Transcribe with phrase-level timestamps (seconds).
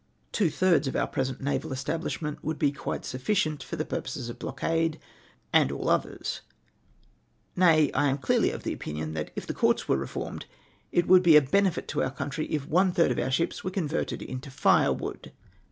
[0.31, 4.39] Two thirds of our present naval establishment would be quite sufficient for tlie purposes of
[4.39, 4.97] blockade,
[5.53, 6.41] and all others;
[7.55, 8.09] na}^, I r :5 •214 MOTION NECiATIVED.
[8.09, 10.47] am clearly of opinion, that if the courts were reformed,
[10.91, 13.69] it would be a l)enefit to our country if one third of our ships were
[13.69, 15.33] converted into tire wood.